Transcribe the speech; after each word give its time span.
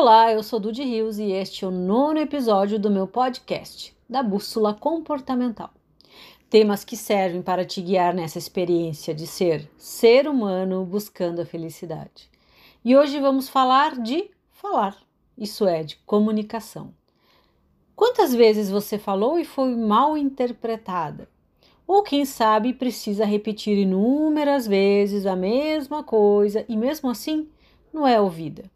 Olá, 0.00 0.32
eu 0.32 0.44
sou 0.44 0.60
Dudy 0.60 0.84
Rios 0.84 1.18
e 1.18 1.32
este 1.32 1.64
é 1.64 1.68
o 1.68 1.72
nono 1.72 2.20
episódio 2.20 2.78
do 2.78 2.88
meu 2.88 3.08
podcast, 3.08 3.92
da 4.08 4.22
Bússola 4.22 4.72
Comportamental. 4.72 5.70
Temas 6.48 6.84
que 6.84 6.96
servem 6.96 7.42
para 7.42 7.64
te 7.64 7.82
guiar 7.82 8.14
nessa 8.14 8.38
experiência 8.38 9.12
de 9.12 9.26
ser 9.26 9.68
ser 9.76 10.28
humano 10.28 10.84
buscando 10.84 11.40
a 11.40 11.44
felicidade. 11.44 12.30
E 12.84 12.96
hoje 12.96 13.18
vamos 13.18 13.48
falar 13.48 14.00
de 14.00 14.30
falar, 14.52 14.96
isso 15.36 15.66
é, 15.66 15.82
de 15.82 15.96
comunicação. 16.06 16.94
Quantas 17.96 18.32
vezes 18.32 18.70
você 18.70 19.00
falou 19.00 19.36
e 19.36 19.44
foi 19.44 19.74
mal 19.74 20.16
interpretada? 20.16 21.28
Ou 21.84 22.04
quem 22.04 22.24
sabe 22.24 22.72
precisa 22.72 23.24
repetir 23.24 23.76
inúmeras 23.76 24.64
vezes 24.64 25.26
a 25.26 25.34
mesma 25.34 26.04
coisa 26.04 26.64
e 26.68 26.76
mesmo 26.76 27.10
assim 27.10 27.48
não 27.92 28.06
é 28.06 28.20
ouvida? 28.20 28.70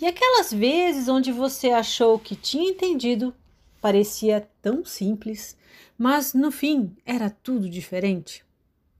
E 0.00 0.06
aquelas 0.06 0.50
vezes 0.50 1.08
onde 1.08 1.30
você 1.30 1.72
achou 1.72 2.18
que 2.18 2.34
tinha 2.34 2.70
entendido, 2.70 3.34
parecia 3.82 4.48
tão 4.62 4.82
simples, 4.82 5.54
mas 5.98 6.32
no 6.32 6.50
fim 6.50 6.96
era 7.04 7.28
tudo 7.28 7.68
diferente. 7.68 8.42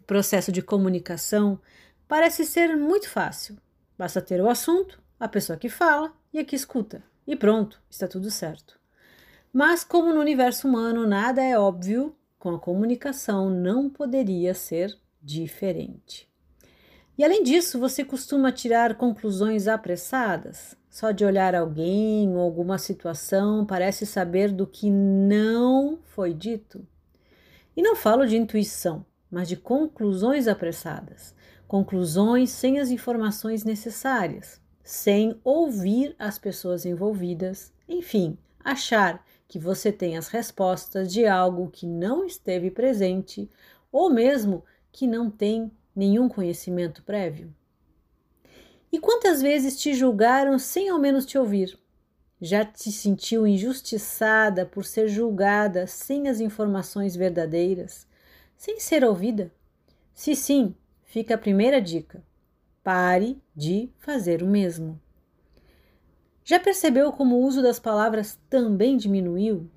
O 0.00 0.04
processo 0.04 0.52
de 0.52 0.62
comunicação 0.62 1.58
parece 2.06 2.46
ser 2.46 2.76
muito 2.76 3.10
fácil. 3.10 3.56
Basta 3.98 4.22
ter 4.22 4.40
o 4.40 4.48
assunto, 4.48 5.02
a 5.18 5.26
pessoa 5.26 5.58
que 5.58 5.68
fala 5.68 6.12
e 6.32 6.38
a 6.38 6.44
que 6.44 6.54
escuta, 6.54 7.02
e 7.26 7.34
pronto, 7.34 7.82
está 7.90 8.06
tudo 8.06 8.30
certo. 8.30 8.78
Mas, 9.52 9.82
como 9.82 10.14
no 10.14 10.20
universo 10.20 10.68
humano 10.68 11.08
nada 11.08 11.42
é 11.42 11.58
óbvio, 11.58 12.14
com 12.38 12.50
a 12.54 12.58
comunicação 12.58 13.50
não 13.50 13.90
poderia 13.90 14.54
ser 14.54 14.96
diferente. 15.20 16.28
E 17.18 17.24
além 17.24 17.42
disso, 17.42 17.80
você 17.80 18.04
costuma 18.04 18.52
tirar 18.52 18.94
conclusões 18.94 19.66
apressadas? 19.66 20.76
Só 20.94 21.10
de 21.10 21.24
olhar 21.24 21.56
alguém 21.56 22.32
ou 22.36 22.38
alguma 22.38 22.78
situação 22.78 23.66
parece 23.66 24.06
saber 24.06 24.52
do 24.52 24.64
que 24.64 24.88
não 24.88 25.98
foi 26.04 26.32
dito. 26.32 26.86
E 27.76 27.82
não 27.82 27.96
falo 27.96 28.24
de 28.24 28.36
intuição, 28.36 29.04
mas 29.28 29.48
de 29.48 29.56
conclusões 29.56 30.46
apressadas, 30.46 31.34
conclusões 31.66 32.50
sem 32.50 32.78
as 32.78 32.90
informações 32.90 33.64
necessárias, 33.64 34.60
sem 34.84 35.36
ouvir 35.42 36.14
as 36.16 36.38
pessoas 36.38 36.86
envolvidas, 36.86 37.72
enfim, 37.88 38.38
achar 38.64 39.26
que 39.48 39.58
você 39.58 39.90
tem 39.90 40.16
as 40.16 40.28
respostas 40.28 41.12
de 41.12 41.26
algo 41.26 41.72
que 41.72 41.88
não 41.88 42.24
esteve 42.24 42.70
presente 42.70 43.50
ou 43.90 44.10
mesmo 44.10 44.64
que 44.92 45.08
não 45.08 45.28
tem 45.28 45.72
nenhum 45.92 46.28
conhecimento 46.28 47.02
prévio. 47.02 47.52
E 48.94 48.98
quantas 49.00 49.42
vezes 49.42 49.76
te 49.76 49.92
julgaram 49.92 50.56
sem 50.56 50.88
ao 50.88 51.00
menos 51.00 51.26
te 51.26 51.36
ouvir? 51.36 51.76
Já 52.40 52.64
te 52.64 52.92
sentiu 52.92 53.44
injustiçada 53.44 54.64
por 54.64 54.84
ser 54.84 55.08
julgada 55.08 55.84
sem 55.84 56.28
as 56.28 56.38
informações 56.38 57.16
verdadeiras, 57.16 58.06
sem 58.56 58.78
ser 58.78 59.02
ouvida? 59.04 59.50
Se 60.14 60.36
sim, 60.36 60.76
fica 61.02 61.34
a 61.34 61.38
primeira 61.38 61.80
dica: 61.82 62.22
pare 62.84 63.42
de 63.52 63.90
fazer 63.98 64.44
o 64.44 64.46
mesmo. 64.46 65.00
Já 66.44 66.60
percebeu 66.60 67.10
como 67.10 67.34
o 67.34 67.44
uso 67.44 67.60
das 67.60 67.80
palavras 67.80 68.38
também 68.48 68.96
diminuiu? 68.96 69.68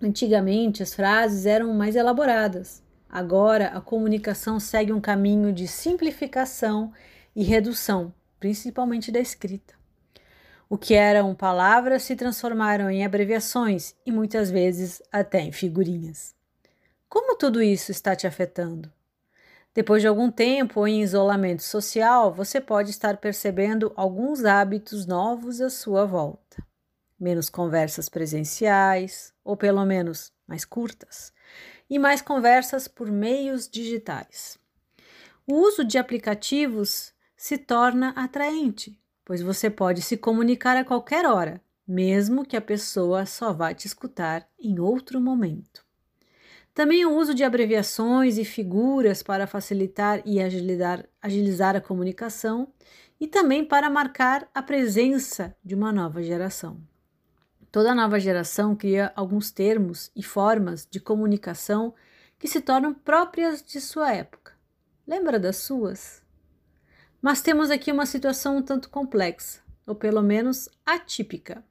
Antigamente 0.00 0.80
as 0.80 0.94
frases 0.94 1.44
eram 1.44 1.74
mais 1.74 1.96
elaboradas. 1.96 2.84
Agora 3.08 3.70
a 3.70 3.80
comunicação 3.80 4.60
segue 4.60 4.92
um 4.92 5.00
caminho 5.00 5.52
de 5.52 5.66
simplificação 5.66 6.92
e 7.34 7.42
redução 7.42 8.14
principalmente 8.44 9.10
da 9.10 9.20
escrita. 9.20 9.72
O 10.68 10.76
que 10.76 10.92
eram 10.92 11.34
palavras 11.34 12.02
se 12.02 12.14
transformaram 12.14 12.90
em 12.90 13.02
abreviações 13.02 13.94
e 14.04 14.12
muitas 14.12 14.50
vezes 14.50 15.00
até 15.10 15.40
em 15.40 15.50
figurinhas. 15.50 16.34
Como 17.08 17.38
tudo 17.38 17.62
isso 17.62 17.90
está 17.90 18.14
te 18.14 18.26
afetando? 18.26 18.92
Depois 19.72 20.02
de 20.02 20.08
algum 20.08 20.30
tempo 20.30 20.86
em 20.86 21.00
isolamento 21.00 21.62
social, 21.62 22.34
você 22.34 22.60
pode 22.60 22.90
estar 22.90 23.16
percebendo 23.16 23.90
alguns 23.96 24.44
hábitos 24.44 25.06
novos 25.06 25.62
à 25.62 25.70
sua 25.70 26.04
volta. 26.04 26.62
Menos 27.18 27.48
conversas 27.48 28.10
presenciais, 28.10 29.32
ou 29.42 29.56
pelo 29.56 29.86
menos 29.86 30.30
mais 30.46 30.66
curtas, 30.66 31.32
e 31.88 31.98
mais 31.98 32.20
conversas 32.20 32.86
por 32.86 33.10
meios 33.10 33.66
digitais. 33.66 34.58
O 35.46 35.54
uso 35.54 35.82
de 35.82 35.96
aplicativos 35.96 37.13
se 37.44 37.58
torna 37.58 38.08
atraente, 38.16 38.98
pois 39.22 39.42
você 39.42 39.68
pode 39.68 40.00
se 40.00 40.16
comunicar 40.16 40.78
a 40.78 40.84
qualquer 40.84 41.26
hora, 41.26 41.60
mesmo 41.86 42.42
que 42.42 42.56
a 42.56 42.60
pessoa 42.60 43.26
só 43.26 43.52
vá 43.52 43.74
te 43.74 43.86
escutar 43.86 44.48
em 44.58 44.80
outro 44.80 45.20
momento. 45.20 45.84
Também 46.72 47.04
o 47.04 47.14
uso 47.14 47.34
de 47.34 47.44
abreviações 47.44 48.38
e 48.38 48.46
figuras 48.46 49.22
para 49.22 49.46
facilitar 49.46 50.22
e 50.24 50.40
agilizar, 50.40 51.06
agilizar 51.20 51.76
a 51.76 51.82
comunicação 51.82 52.72
e 53.20 53.26
também 53.26 53.62
para 53.62 53.90
marcar 53.90 54.48
a 54.54 54.62
presença 54.62 55.54
de 55.62 55.74
uma 55.74 55.92
nova 55.92 56.22
geração. 56.22 56.80
Toda 57.70 57.94
nova 57.94 58.18
geração 58.18 58.74
cria 58.74 59.12
alguns 59.14 59.50
termos 59.50 60.10
e 60.16 60.22
formas 60.22 60.88
de 60.90 60.98
comunicação 60.98 61.92
que 62.38 62.48
se 62.48 62.62
tornam 62.62 62.94
próprias 62.94 63.62
de 63.62 63.82
sua 63.82 64.14
época. 64.14 64.54
Lembra 65.06 65.38
das 65.38 65.56
suas? 65.58 66.23
Mas 67.24 67.40
temos 67.40 67.70
aqui 67.70 67.90
uma 67.90 68.04
situação 68.04 68.58
um 68.58 68.62
tanto 68.62 68.90
complexa, 68.90 69.62
ou 69.86 69.94
pelo 69.94 70.20
menos 70.20 70.68
atípica. 70.84 71.64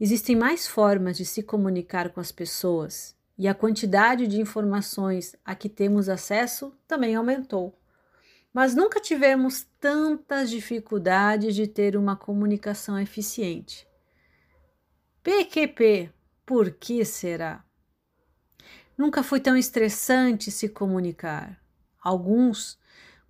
Existem 0.00 0.34
mais 0.34 0.66
formas 0.66 1.18
de 1.18 1.26
se 1.26 1.42
comunicar 1.42 2.08
com 2.08 2.18
as 2.18 2.32
pessoas 2.32 3.14
e 3.36 3.46
a 3.46 3.52
quantidade 3.52 4.26
de 4.26 4.40
informações 4.40 5.36
a 5.44 5.54
que 5.54 5.68
temos 5.68 6.08
acesso 6.08 6.72
também 6.88 7.14
aumentou. 7.14 7.78
Mas 8.54 8.74
nunca 8.74 9.02
tivemos 9.02 9.66
tantas 9.78 10.48
dificuldades 10.48 11.54
de 11.54 11.66
ter 11.66 11.94
uma 11.94 12.16
comunicação 12.16 12.98
eficiente. 12.98 13.86
PQP, 15.22 16.10
por 16.46 16.70
que 16.70 17.04
será? 17.04 17.62
Nunca 18.96 19.22
foi 19.22 19.40
tão 19.40 19.58
estressante 19.58 20.50
se 20.50 20.70
comunicar. 20.70 21.62
Alguns 22.00 22.82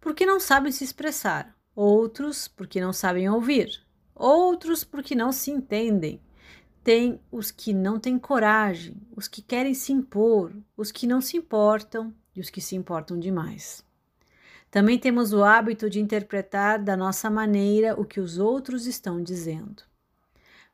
porque 0.04 0.26
não 0.26 0.38
sabem 0.38 0.70
se 0.70 0.84
expressar, 0.84 1.56
outros 1.74 2.46
porque 2.46 2.78
não 2.78 2.92
sabem 2.92 3.26
ouvir, 3.30 3.82
outros 4.14 4.84
porque 4.84 5.14
não 5.14 5.32
se 5.32 5.50
entendem. 5.50 6.20
Tem 6.82 7.18
os 7.32 7.50
que 7.50 7.72
não 7.72 7.98
têm 7.98 8.18
coragem, 8.18 9.00
os 9.16 9.26
que 9.26 9.40
querem 9.40 9.72
se 9.72 9.94
impor, 9.94 10.54
os 10.76 10.92
que 10.92 11.06
não 11.06 11.22
se 11.22 11.38
importam 11.38 12.14
e 12.36 12.40
os 12.40 12.50
que 12.50 12.60
se 12.60 12.76
importam 12.76 13.18
demais. 13.18 13.82
Também 14.70 14.98
temos 14.98 15.32
o 15.32 15.42
hábito 15.42 15.88
de 15.88 16.00
interpretar 16.00 16.78
da 16.82 16.98
nossa 16.98 17.30
maneira 17.30 17.98
o 17.98 18.04
que 18.04 18.20
os 18.20 18.36
outros 18.36 18.84
estão 18.84 19.22
dizendo. 19.22 19.84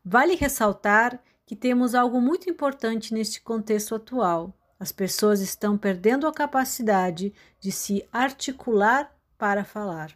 Vale 0.04 0.34
ressaltar 0.34 1.22
que 1.46 1.54
temos 1.54 1.94
algo 1.94 2.20
muito 2.20 2.50
importante 2.50 3.14
neste 3.14 3.40
contexto 3.40 3.94
atual. 3.94 4.52
As 4.76 4.90
pessoas 4.90 5.40
estão 5.40 5.78
perdendo 5.78 6.26
a 6.26 6.32
capacidade 6.32 7.32
de 7.60 7.70
se 7.70 8.04
articular 8.10 9.14
para 9.40 9.64
falar. 9.64 10.12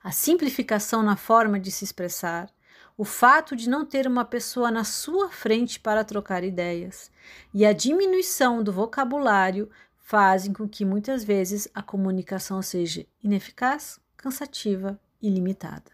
A 0.00 0.12
simplificação 0.12 1.02
na 1.02 1.16
forma 1.16 1.58
de 1.58 1.72
se 1.72 1.82
expressar, 1.82 2.48
o 2.96 3.04
fato 3.04 3.56
de 3.56 3.68
não 3.68 3.84
ter 3.84 4.06
uma 4.06 4.24
pessoa 4.24 4.70
na 4.70 4.84
sua 4.84 5.28
frente 5.28 5.80
para 5.80 6.04
trocar 6.04 6.44
ideias 6.44 7.10
e 7.52 7.66
a 7.66 7.72
diminuição 7.72 8.62
do 8.62 8.72
vocabulário 8.72 9.68
fazem 9.98 10.52
com 10.52 10.68
que 10.68 10.84
muitas 10.84 11.24
vezes 11.24 11.66
a 11.74 11.82
comunicação 11.82 12.62
seja 12.62 13.04
ineficaz, 13.24 13.98
cansativa 14.16 15.00
e 15.20 15.28
limitada. 15.28 15.90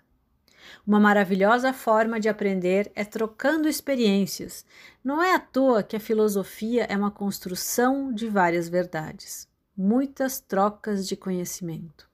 Uma 0.86 1.00
maravilhosa 1.00 1.72
forma 1.72 2.20
de 2.20 2.28
aprender 2.28 2.92
é 2.94 3.06
trocando 3.06 3.68
experiências. 3.68 4.66
Não 5.02 5.22
é 5.22 5.34
à 5.34 5.38
toa 5.38 5.82
que 5.82 5.96
a 5.96 6.00
filosofia 6.00 6.84
é 6.90 6.96
uma 6.96 7.10
construção 7.10 8.12
de 8.12 8.28
várias 8.28 8.68
verdades, 8.68 9.48
muitas 9.74 10.40
trocas 10.40 11.08
de 11.08 11.16
conhecimento. 11.16 12.07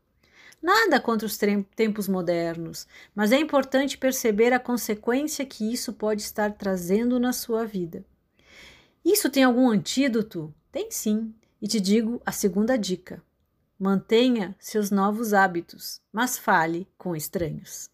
Nada 0.64 0.98
contra 0.98 1.26
os 1.26 1.36
tempos 1.76 2.08
modernos, 2.08 2.88
mas 3.14 3.32
é 3.32 3.38
importante 3.38 3.98
perceber 3.98 4.50
a 4.54 4.58
consequência 4.58 5.44
que 5.44 5.70
isso 5.70 5.92
pode 5.92 6.22
estar 6.22 6.52
trazendo 6.52 7.20
na 7.20 7.34
sua 7.34 7.66
vida. 7.66 8.02
Isso 9.04 9.28
tem 9.28 9.44
algum 9.44 9.68
antídoto? 9.68 10.54
Tem 10.72 10.90
sim, 10.90 11.34
e 11.60 11.68
te 11.68 11.78
digo 11.78 12.18
a 12.24 12.32
segunda 12.32 12.78
dica: 12.78 13.22
mantenha 13.78 14.56
seus 14.58 14.90
novos 14.90 15.34
hábitos, 15.34 16.00
mas 16.10 16.38
fale 16.38 16.88
com 16.96 17.14
estranhos. 17.14 17.90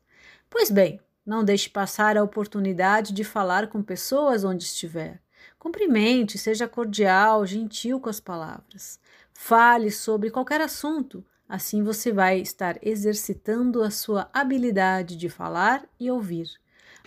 Pois 0.48 0.70
bem, 0.70 1.00
não 1.26 1.42
deixe 1.42 1.68
passar 1.68 2.16
a 2.16 2.22
oportunidade 2.22 3.12
de 3.12 3.24
falar 3.24 3.66
com 3.66 3.82
pessoas 3.82 4.44
onde 4.44 4.62
estiver. 4.62 5.20
Cumprimente, 5.58 6.38
seja 6.38 6.68
cordial, 6.68 7.44
gentil 7.44 7.98
com 7.98 8.08
as 8.08 8.20
palavras. 8.20 9.00
Fale 9.34 9.90
sobre 9.90 10.30
qualquer 10.30 10.60
assunto, 10.60 11.24
Assim 11.50 11.82
você 11.82 12.12
vai 12.12 12.38
estar 12.38 12.78
exercitando 12.80 13.82
a 13.82 13.90
sua 13.90 14.30
habilidade 14.32 15.16
de 15.16 15.28
falar 15.28 15.84
e 15.98 16.08
ouvir. 16.08 16.48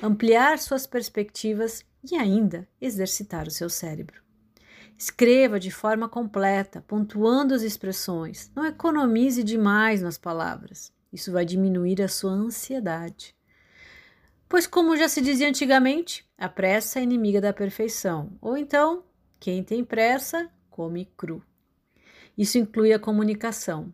ampliar 0.01 0.60
suas 0.60 0.86
perspectivas 0.86 1.86
e 2.04 2.18
ainda 2.18 2.68
exercitar 2.81 3.48
o 3.48 3.51
seu 3.51 3.69
cérebro. 3.69 4.22
Escreva 4.98 5.57
de 5.57 5.72
forma 5.72 6.10
completa, 6.10 6.84
pontuando 6.86 7.54
as 7.54 7.62
expressões. 7.62 8.51
Não 8.54 8.66
economize 8.66 9.42
demais 9.44 10.01
nas 10.01 10.18
palavras. 10.18 10.92
Isso 11.13 11.31
vai 11.31 11.46
diminuir 11.46 12.01
a 12.01 12.10
sua 12.10 12.31
ansiedade. 12.31 13.34
Pois, 14.50 14.68
como 14.68 14.98
já 14.98 15.07
se 15.07 15.22
dizia 15.22 15.48
antigamente, 15.48 16.30
a 16.38 16.50
pressa 16.50 17.00
é 17.00 17.04
inimiga 17.04 17.39
da 17.39 17.54
perfeição. 17.54 18.38
Ou 18.42 18.57
então, 18.57 19.06
quem 19.39 19.63
tem 19.63 19.86
pressa, 19.86 20.50
come 20.69 21.06
cru. 21.16 21.42
Isso 22.38 22.57
inclui 22.57 22.92
a 22.92 23.00
comunicação. 23.00 23.94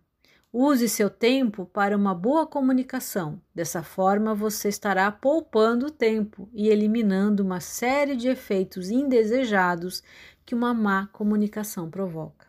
Use 0.52 0.90
seu 0.90 1.12
tempo 1.12 1.68
para 1.68 1.96
uma 1.96 2.16
boa 2.16 2.48
comunicação. 2.48 3.40
Dessa 3.54 3.84
forma, 3.84 4.34
você 4.34 4.68
estará 4.68 5.12
poupando 5.12 5.92
tempo 5.92 6.50
e 6.52 6.70
eliminando 6.70 7.44
uma 7.44 7.60
série 7.60 8.16
de 8.16 8.28
efeitos 8.28 8.90
indesejados 8.90 10.02
que 10.44 10.56
uma 10.56 10.74
má 10.74 11.06
comunicação 11.14 11.88
provoca. 11.88 12.48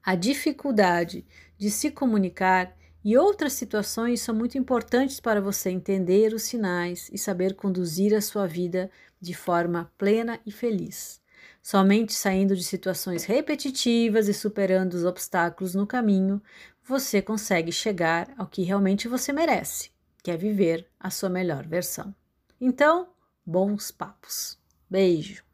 A 0.00 0.14
dificuldade 0.14 1.26
de 1.58 1.72
se 1.72 1.90
comunicar 1.90 2.72
e 3.04 3.16
outras 3.16 3.54
situações 3.54 4.20
são 4.20 4.32
muito 4.32 4.56
importantes 4.56 5.18
para 5.18 5.40
você 5.40 5.70
entender 5.70 6.32
os 6.32 6.44
sinais 6.44 7.10
e 7.12 7.18
saber 7.18 7.56
conduzir 7.56 8.14
a 8.14 8.20
sua 8.20 8.46
vida 8.46 8.88
de 9.20 9.34
forma 9.34 9.92
plena 9.98 10.38
e 10.46 10.52
feliz. 10.52 11.20
Somente 11.62 12.12
saindo 12.12 12.56
de 12.56 12.64
situações 12.64 13.24
repetitivas 13.24 14.26
e 14.26 14.34
superando 14.34 14.94
os 14.94 15.04
obstáculos 15.04 15.74
no 15.74 15.86
caminho, 15.86 16.42
você 16.84 17.22
consegue 17.22 17.72
chegar 17.72 18.32
ao 18.36 18.46
que 18.46 18.62
realmente 18.62 19.08
você 19.08 19.32
merece, 19.32 19.90
que 20.22 20.30
é 20.30 20.36
viver 20.36 20.88
a 20.98 21.10
sua 21.10 21.28
melhor 21.28 21.66
versão. 21.66 22.14
Então, 22.60 23.08
bons 23.44 23.90
papos. 23.90 24.58
Beijo! 24.88 25.44